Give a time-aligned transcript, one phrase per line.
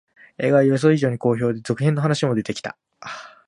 [0.39, 2.75] 映画は予想以上に好評で、続編の話も出てきた